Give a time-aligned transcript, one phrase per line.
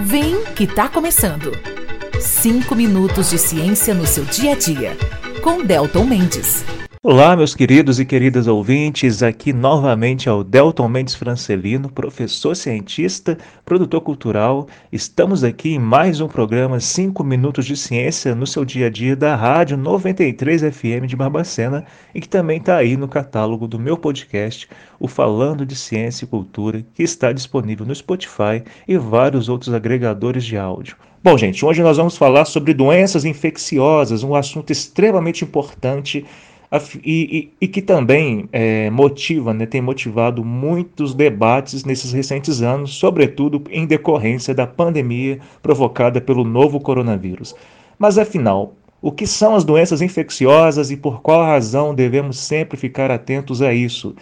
[0.00, 1.50] Vem que tá começando.
[2.20, 4.96] Cinco minutos de ciência no seu dia a dia.
[5.42, 6.64] Com Delton Mendes.
[7.00, 9.22] Olá, meus queridos e queridas ouvintes.
[9.22, 14.66] Aqui novamente é o Delton Mendes Francelino, professor cientista, produtor cultural.
[14.90, 19.14] Estamos aqui em mais um programa 5 Minutos de Ciência no seu dia a dia
[19.14, 23.96] da Rádio 93 FM de Barbacena e que também está aí no catálogo do meu
[23.96, 29.72] podcast, o Falando de Ciência e Cultura, que está disponível no Spotify e vários outros
[29.72, 30.96] agregadores de áudio.
[31.22, 36.24] Bom, gente, hoje nós vamos falar sobre doenças infecciosas, um assunto extremamente importante
[37.02, 43.62] e, e, que também é, motiva, né, tem motivado muitos debates nesses recentes anos, sobretudo
[43.70, 47.54] em decorrência da pandemia provocada pelo novo coronavírus.
[47.98, 53.10] Mas afinal, o que são as doenças infecciosas e por qual razão devemos sempre ficar
[53.10, 54.14] atentos a isso?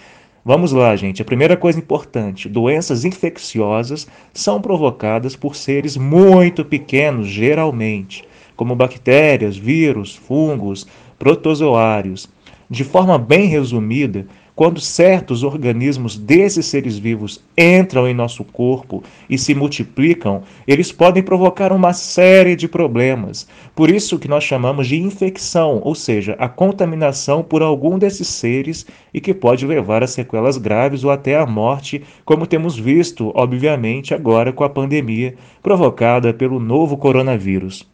[0.44, 1.20] Vamos lá, gente.
[1.20, 8.22] A primeira coisa importante: doenças infecciosas são provocadas por seres muito pequenos, geralmente,
[8.54, 10.86] como bactérias, vírus, fungos,
[11.18, 12.28] protozoários.
[12.68, 19.36] De forma bem resumida, quando certos organismos desses seres vivos entram em nosso corpo e
[19.36, 23.46] se multiplicam, eles podem provocar uma série de problemas.
[23.74, 28.86] Por isso que nós chamamos de infecção, ou seja, a contaminação por algum desses seres
[29.12, 34.14] e que pode levar a sequelas graves ou até a morte, como temos visto, obviamente,
[34.14, 37.86] agora com a pandemia provocada pelo novo coronavírus.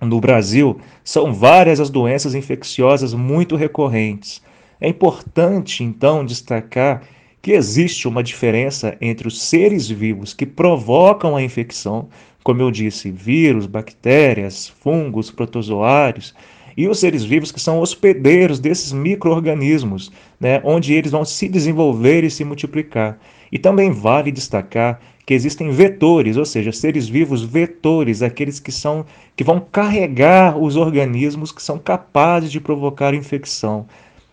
[0.00, 4.40] No Brasil, são várias as doenças infecciosas muito recorrentes.
[4.80, 7.02] É importante, então, destacar
[7.42, 12.08] que existe uma diferença entre os seres vivos que provocam a infecção,
[12.44, 16.34] como eu disse, vírus, bactérias, fungos, protozoários,
[16.76, 22.22] e os seres vivos que são hospedeiros desses micro-organismos, né, onde eles vão se desenvolver
[22.22, 23.18] e se multiplicar.
[23.50, 29.04] E também vale destacar que existem vetores, ou seja, seres vivos vetores, aqueles que são
[29.36, 33.86] que vão carregar os organismos que são capazes de provocar infecção,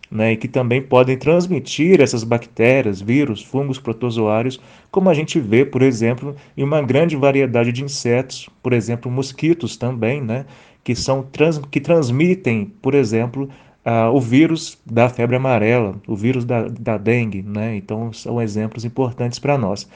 [0.10, 4.58] né, e que também podem transmitir essas bactérias, vírus, fungos, protozoários,
[4.90, 9.76] como a gente vê, por exemplo, em uma grande variedade de insetos, por exemplo, mosquitos
[9.76, 10.46] também, né,
[10.82, 13.50] que são trans, que transmitem, por exemplo,
[13.86, 17.76] uh, o vírus da febre amarela, o vírus da, da dengue, né?
[17.76, 19.90] Então são exemplos importantes para nós.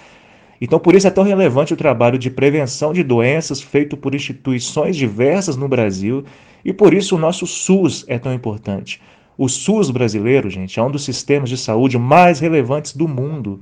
[0.61, 4.95] Então, por isso é tão relevante o trabalho de prevenção de doenças feito por instituições
[4.95, 6.23] diversas no Brasil
[6.63, 9.01] e por isso o nosso SUS é tão importante.
[9.37, 13.61] O SUS brasileiro, gente, é um dos sistemas de saúde mais relevantes do mundo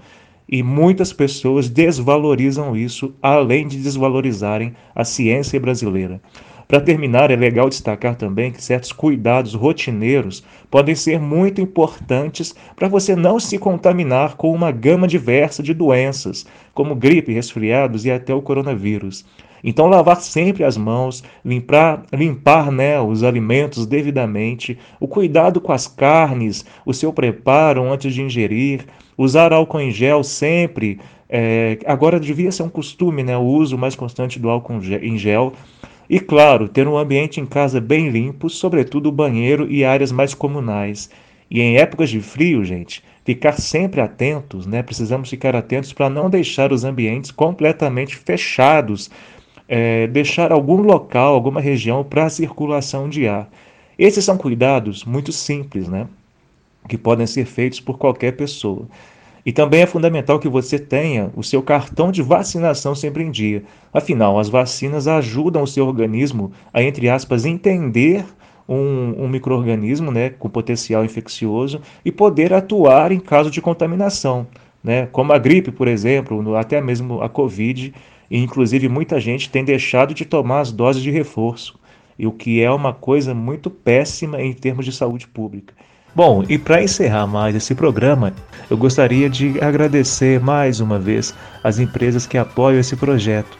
[0.50, 6.22] e muitas pessoas desvalorizam isso, além de desvalorizarem a ciência brasileira.
[6.68, 12.90] Para terminar, é legal destacar também que certos cuidados rotineiros podem ser muito importantes para
[12.90, 18.34] você não se contaminar com uma gama diversa de doenças, como gripe, resfriados e até
[18.34, 19.26] o coronavírus.
[19.64, 25.88] Então, lavar sempre as mãos, limpar, limpar né, os alimentos devidamente, o cuidado com as
[25.88, 28.86] carnes, o seu preparo antes de ingerir,
[29.18, 31.00] usar álcool em gel sempre.
[31.30, 35.54] É, agora devia ser um costume né, o uso mais constante do álcool em gel
[36.10, 40.34] e claro, ter um ambiente em casa bem limpo, sobretudo o banheiro e áreas mais
[40.34, 41.10] comunais.
[41.52, 44.82] E em épocas de frio, gente, ficar sempre atentos, né?
[44.82, 49.10] Precisamos ficar atentos para não deixar os ambientes completamente fechados,
[49.68, 53.50] é, deixar algum local, alguma região para a circulação de ar.
[54.00, 56.08] Esses são cuidados muito simples, né?
[56.88, 58.88] Que podem ser feitos por qualquer pessoa.
[59.48, 63.64] E também é fundamental que você tenha o seu cartão de vacinação sempre em dia.
[63.94, 68.26] Afinal, as vacinas ajudam o seu organismo a, entre aspas, entender
[68.68, 74.46] um, um microorganismo né, com potencial infeccioso e poder atuar em caso de contaminação,
[74.84, 77.94] né, como a gripe, por exemplo, até mesmo a Covid.
[78.30, 81.80] E, inclusive, muita gente tem deixado de tomar as doses de reforço,
[82.20, 85.74] e o que é uma coisa muito péssima em termos de saúde pública.
[86.16, 88.34] Bom, e para encerrar mais esse programa,
[88.70, 93.58] eu gostaria de agradecer mais uma vez as empresas que apoiam esse projeto,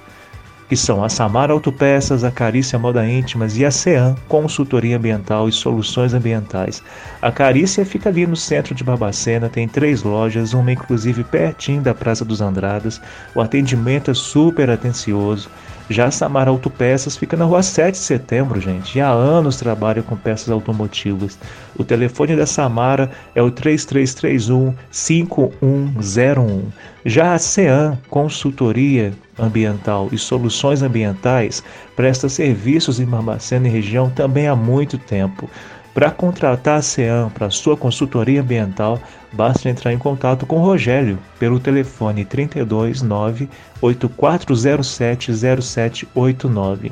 [0.68, 5.52] que são a Samara Autopeças, a Carícia Moda Íntimas e a CEAM, Consultoria Ambiental e
[5.52, 6.84] Soluções Ambientais.
[7.22, 11.94] A Carícia fica ali no centro de Barbacena, tem três lojas, uma inclusive pertinho da
[11.94, 13.00] Praça dos Andradas.
[13.34, 15.50] O atendimento é super atencioso.
[15.90, 20.18] Já Samara Autopeças fica na rua 7 de setembro, gente, e há anos trabalha com
[20.18, 21.40] peças automotivas.
[21.78, 26.64] O telefone da Samara é o 3331 5101.
[27.06, 31.64] Já a CEAM, Consultoria Ambiental e Soluções Ambientais,
[31.96, 35.50] presta serviços em Barbacena e região também há muito tempo.
[35.98, 39.00] Para contratar a CEAM para sua consultoria ambiental,
[39.34, 43.50] basta entrar em contato com Rogério pelo telefone 329
[43.82, 46.92] 8407 0789.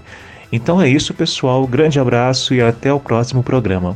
[0.51, 1.67] Então é isso, pessoal.
[1.67, 3.95] Grande abraço e até o próximo programa.